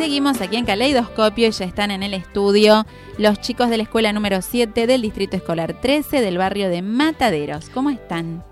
[0.00, 2.86] Seguimos aquí en Caleidoscopio y ya están en el estudio
[3.18, 7.68] los chicos de la escuela número 7 del Distrito Escolar 13 del barrio de Mataderos.
[7.68, 8.42] ¿Cómo están?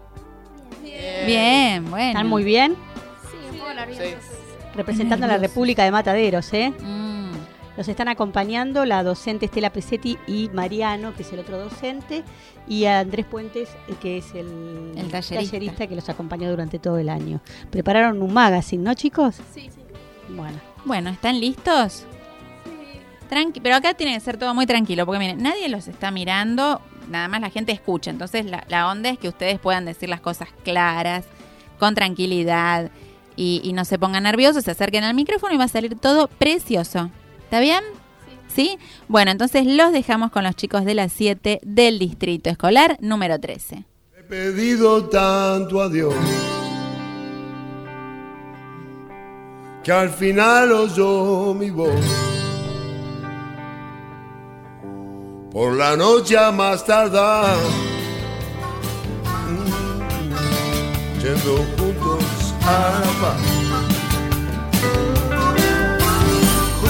[0.82, 1.26] Bien.
[1.26, 2.08] Bien, bueno.
[2.08, 2.76] ¿Están muy bien?
[3.30, 4.24] Sí, un poco nerviosos.
[4.74, 6.70] Representando a la República de Mataderos, ¿eh?
[6.82, 7.30] Mm,
[7.78, 12.24] Los están acompañando la docente Estela Presetti y Mariano, que es el otro docente,
[12.66, 15.86] y a Andrés Puentes, eh, que es el, El tallerista.
[15.86, 17.40] que los acompañó durante todo el año.
[17.70, 19.36] Prepararon un magazine, ¿no, chicos?
[19.54, 19.77] Sí, sí.
[20.28, 20.58] Bueno.
[20.84, 22.06] Bueno, ¿están listos?
[23.28, 26.80] Tranqui, pero acá tiene que ser todo muy tranquilo, porque miren, nadie los está mirando,
[27.08, 28.10] nada más la gente escucha.
[28.10, 31.24] Entonces la, la onda es que ustedes puedan decir las cosas claras,
[31.78, 32.90] con tranquilidad,
[33.36, 36.28] y, y no se pongan nerviosos, se acerquen al micrófono y va a salir todo
[36.28, 37.10] precioso.
[37.44, 37.84] ¿Está bien?
[38.48, 38.78] Sí.
[39.06, 43.84] Bueno, entonces los dejamos con los chicos de las 7 del Distrito Escolar número 13.
[44.18, 46.14] He pedido tanto a Dios
[49.88, 52.04] que al final oyó mi voz.
[55.50, 57.56] Por la noche a más tardar,
[59.48, 62.22] mm, yendo juntos
[62.66, 63.40] a la paz.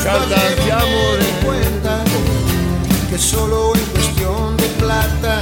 [0.02, 2.04] Cartas de amor di cuenta
[3.10, 5.40] que solo en cuestión de plata,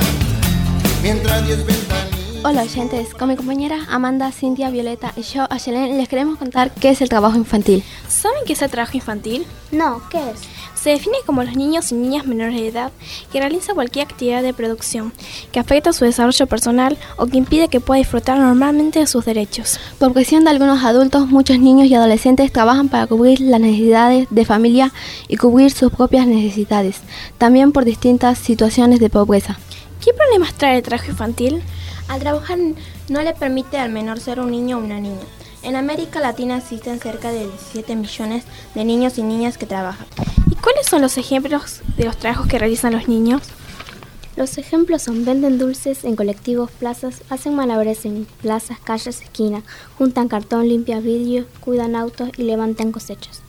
[1.02, 2.15] mientras diez ventanillas.
[2.48, 6.90] Hola oyentes, con mi compañera Amanda, Cintia, Violeta y yo, Ayelen, les queremos contar qué
[6.90, 7.82] es el trabajo infantil.
[8.06, 9.44] ¿Saben qué es el trabajo infantil?
[9.72, 10.42] No, ¿qué es?
[10.80, 12.92] Se define como los niños y niñas menores de edad
[13.32, 15.12] que realizan cualquier actividad de producción
[15.50, 19.80] que afecta su desarrollo personal o que impide que pueda disfrutar normalmente de sus derechos.
[19.98, 24.44] Por presión de algunos adultos, muchos niños y adolescentes trabajan para cubrir las necesidades de
[24.44, 24.92] familia
[25.26, 27.00] y cubrir sus propias necesidades,
[27.38, 29.58] también por distintas situaciones de pobreza.
[30.00, 31.64] ¿Qué problemas trae el trabajo infantil?
[32.08, 32.58] Al trabajar
[33.08, 35.24] no le permite al menor ser un niño o una niña.
[35.62, 40.06] En América Latina existen cerca de 17 millones de niños y niñas que trabajan.
[40.48, 43.42] ¿Y cuáles son los ejemplos de los trabajos que realizan los niños?
[44.36, 49.64] Los ejemplos son venden dulces en colectivos, plazas, hacen malabares en plazas, calles, esquinas,
[49.98, 53.40] juntan cartón, limpian vidrio, cuidan autos y levantan cosechas.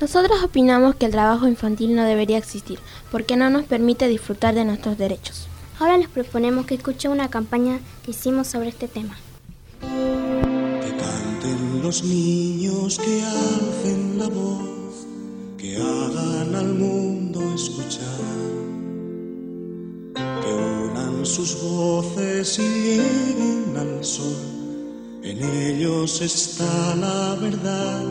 [0.00, 2.78] Nosotros opinamos que el trabajo infantil no debería existir
[3.10, 5.48] porque no nos permite disfrutar de nuestros derechos.
[5.80, 9.16] Ahora les proponemos que escuchen una campaña que hicimos sobre este tema.
[9.80, 15.06] Que canten los niños, que alcen la voz,
[15.58, 18.04] que hagan al mundo escuchar.
[20.14, 24.36] Que unan sus voces y lleguen al sol,
[25.24, 28.04] en ellos está la verdad.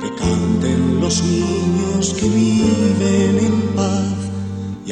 [0.00, 3.55] Que canten los niños que viven en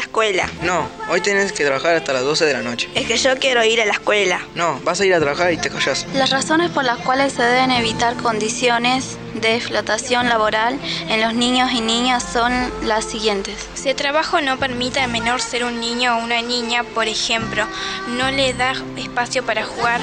[0.00, 0.48] La escuela.
[0.62, 2.88] No, hoy tienes que trabajar hasta las 12 de la noche.
[2.94, 4.40] Es que yo quiero ir a la escuela.
[4.54, 6.06] No, vas a ir a trabajar y te callas.
[6.14, 10.78] Las razones por las cuales se deben evitar condiciones de explotación laboral
[11.10, 12.50] en los niños y niñas son
[12.82, 13.68] las siguientes.
[13.74, 17.66] Si el trabajo no permite al menor ser un niño o una niña, por ejemplo,
[18.08, 20.00] no le da espacio para jugar,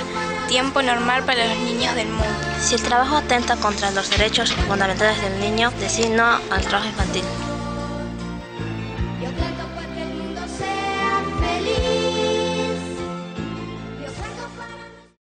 [0.48, 2.36] tiempo normal para los niños del mundo.
[2.62, 7.24] Si el trabajo atenta contra los derechos fundamentales del niño, decir no al trabajo infantil.